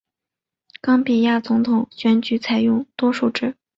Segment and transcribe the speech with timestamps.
[0.81, 3.55] 冈比亚总统选举采用多数制。